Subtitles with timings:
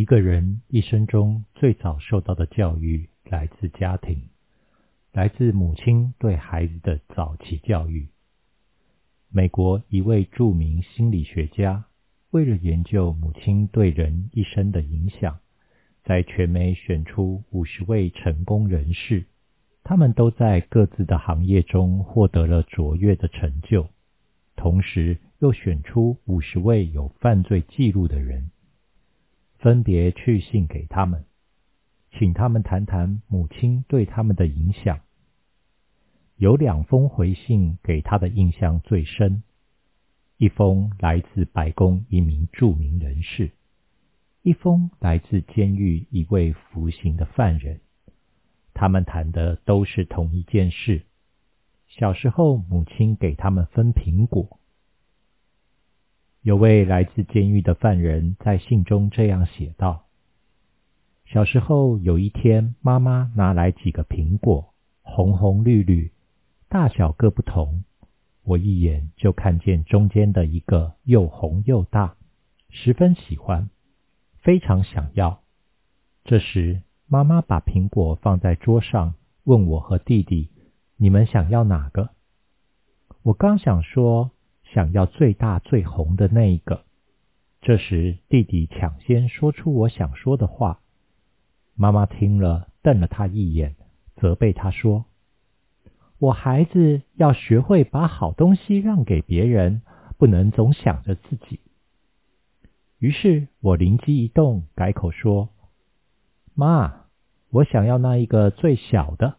[0.00, 4.30] 一个人一生中最早受到的教育来自家庭，
[5.12, 8.08] 来自母亲对孩子的早期教育。
[9.28, 11.84] 美国一位著名心理学家
[12.30, 15.38] 为了研究母亲对人一生的影响，
[16.02, 19.26] 在全美选出五十位成功人士，
[19.84, 23.86] 他们都在各自的行业中获得了卓越的成就，
[24.56, 28.50] 同时又选出五十位有犯罪记录的人。
[29.60, 31.26] 分别去信给他们，
[32.12, 35.00] 请他们谈谈母亲对他们的影响。
[36.36, 39.42] 有两封回信给他的印象最深，
[40.38, 43.50] 一封来自白宫一名著名人士，
[44.40, 47.80] 一封来自监狱一位服刑的犯人。
[48.72, 51.02] 他们谈的都是同一件事：
[51.86, 54.59] 小时候母亲给他们分苹果。
[56.42, 60.06] 有位来自监狱的犯人在信中这样写道
[61.28, 66.10] ：“小时候有一天，妈妈拿来几个苹果，红红绿绿，
[66.70, 67.84] 大小各不同。
[68.42, 72.16] 我一眼就看见中间的一个又红又大，
[72.70, 73.68] 十分喜欢，
[74.38, 75.42] 非常想要。
[76.24, 79.12] 这时，妈妈把苹果放在桌上，
[79.44, 80.48] 问我和弟弟
[80.96, 82.08] ：‘你们想要哪个？’
[83.24, 84.30] 我刚想说。”
[84.72, 86.84] 想要最大最红的那一个。
[87.60, 90.80] 这时，弟弟抢先说出我想说的话。
[91.74, 93.74] 妈妈听了，瞪了他一眼，
[94.16, 95.04] 责备他说
[96.18, 99.82] ：“我孩子要学会把好东西让给别人，
[100.18, 101.60] 不能总想着自己。”
[102.98, 105.48] 于是我灵机一动，改口说
[106.54, 107.06] ：“妈，
[107.50, 109.36] 我想要那一个最小的，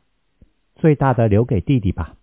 [0.76, 2.18] 最大的留给弟弟吧。”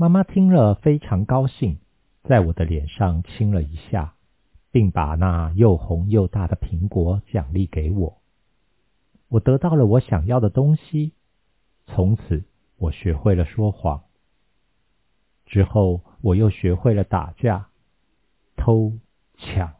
[0.00, 1.76] 妈妈听了非常高兴，
[2.22, 4.14] 在我的脸上亲了一下，
[4.70, 8.16] 并把那又红又大的苹果奖励给我。
[9.28, 11.12] 我得到了我想要的东西，
[11.84, 12.44] 从此
[12.78, 14.04] 我学会了说谎。
[15.44, 17.68] 之后我又学会了打架、
[18.56, 18.94] 偷
[19.36, 19.74] 抢，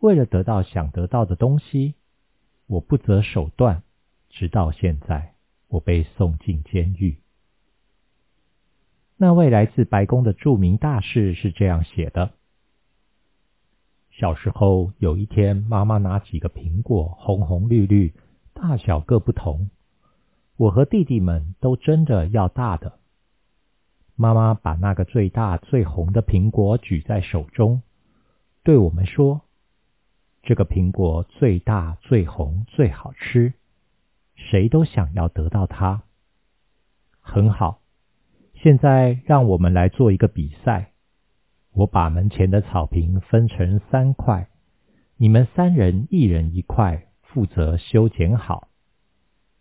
[0.00, 1.94] 为了得到想得到的东西，
[2.66, 3.84] 我不择手段，
[4.30, 5.34] 直到现在，
[5.68, 7.18] 我被送进监狱。
[9.20, 12.30] 那位来自白宫的著名大使是这样写的：
[14.12, 18.14] 小时候有一天，妈妈拿几个苹果，红红绿绿，
[18.54, 19.70] 大小各不同。
[20.56, 23.00] 我和弟弟们都争着要大的。
[24.14, 27.82] 妈妈把那个最大最红的苹果举在手中，
[28.62, 29.40] 对我们说
[30.44, 33.52] ：“这个苹果最大最红最好吃，
[34.36, 36.02] 谁都想要得到它。”
[37.20, 37.80] 很好。
[38.60, 40.90] 现在让我们来做一个比赛。
[41.72, 44.48] 我把门前的草坪分成三块，
[45.16, 48.66] 你们三人一人一块，负责修剪好。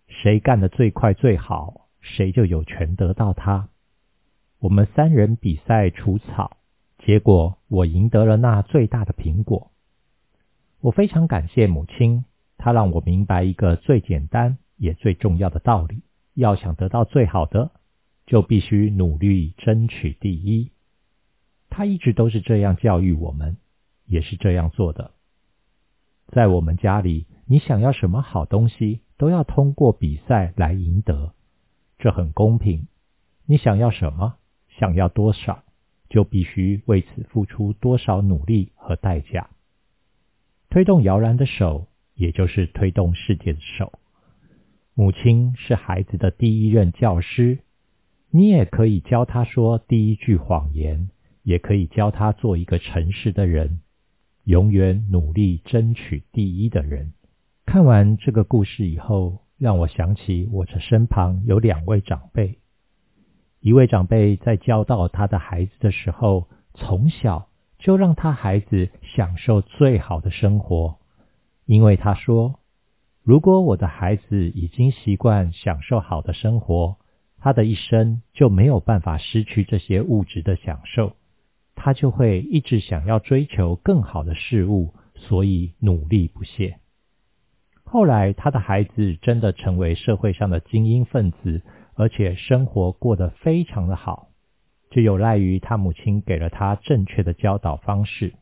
[0.08, 3.70] 谁干的最快最好，谁就有权得到它。
[4.58, 6.58] 我们三人比赛除草，
[6.98, 9.70] 结果我赢得了那最大的苹果。
[10.82, 12.26] 我非常感谢母亲，
[12.58, 16.02] 她让我明白一个最简单也最重要的道理：
[16.34, 17.70] 要想得到最好的。
[18.28, 20.70] 就必须努力争取第一。
[21.70, 23.58] 他一直都是这样教育我们，
[24.06, 25.12] 也是这样做的。
[26.28, 31.34] 在我们家里，你想要什么好东西，都要通过比赛来赢得，
[31.98, 32.88] 这很公平。
[33.46, 34.36] 你想要什么，
[34.68, 35.64] 想要多少，
[36.10, 39.50] 就必须为此付出多少努力和代价。
[40.70, 43.94] 推动摇篮的手，也就是推动世界的手。
[44.94, 47.60] 母亲是孩子的第一任教师。
[48.38, 51.10] 你也可以教他说第一句谎言，
[51.42, 53.80] 也可以教他做一个诚实的人，
[54.44, 57.14] 永远努力争取第一的人。
[57.66, 62.60] 看完这个故事以后，让我想起我这身旁有两位长辈。
[63.60, 67.50] 一位长辈在教导他的孩子的时候，从小
[67.80, 71.00] 就让他孩子享受最好的生活，
[71.66, 72.60] 因为他说
[73.26, 76.98] ：“如果我的孩子已经习惯享受好的生活。”
[77.40, 81.16] 他的一生就没有办法失去这些物质的享受，
[81.76, 86.80] 他就会一直想要追求更好的事物，所以努力不懈。
[87.84, 91.62] 后来，他的孩子真的成为社会上的精英分子，
[91.96, 94.28] 而且生活过得非常的好，
[94.90, 98.34] 就有赖于他母亲给了他正确的教导方式。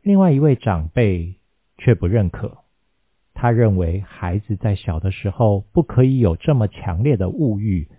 [0.00, 1.36] 另外一位长辈
[1.76, 2.63] 却不认可。
[3.44, 7.90] 他认为孩子在小的时候不可以有这么强烈的物欲，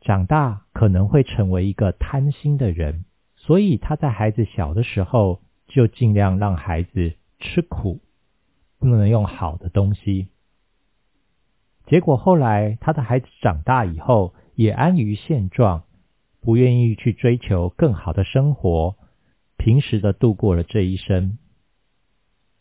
[0.00, 3.04] 长大可能会成为一个贪心的人，
[3.34, 8.02] 所以他在孩子小的时候就尽量让孩子吃苦，
[8.78, 10.28] 不能用好的东西。
[11.86, 15.82] 结果后来，他的孩子长大以后，也安于现状，
[16.40, 18.94] 不愿意去追求更好的生活，
[19.56, 21.36] 平时的度过了这一生。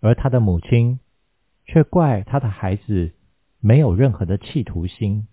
[0.01, 0.99] 而他的母亲
[1.65, 3.13] 却怪他的孩子
[3.59, 5.27] 没有任何的企图心。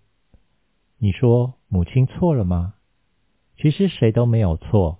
[0.97, 2.75] 你说母亲错了吗？
[3.57, 4.99] 其实谁都没有错。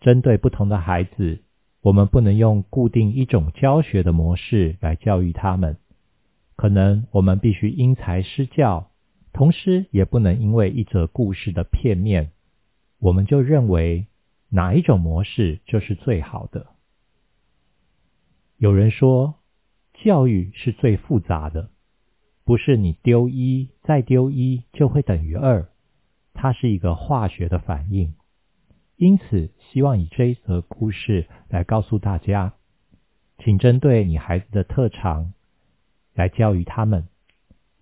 [0.00, 1.42] 针对不同的孩子，
[1.80, 5.78] 我们不能用固定一种教学的模式来教育他们。
[6.54, 8.90] 可能我们必须因材施教，
[9.32, 12.30] 同时也不能因为一则故事的片面，
[12.98, 14.06] 我们就认为
[14.48, 16.66] 哪一种模式就是最好的。
[18.58, 19.34] 有人说，
[20.06, 21.68] 教育是最复杂的，
[22.44, 25.66] 不是你丢一再丢一就会等于二，
[26.32, 28.14] 它是一个化学的反应。
[28.94, 32.54] 因此，希望以这一则故事来告诉大家，
[33.38, 35.32] 请针对你孩子的特长。
[36.14, 37.08] 来教育他们，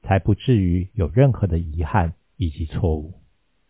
[0.00, 3.12] 才不至于有任何的遗憾以及错误。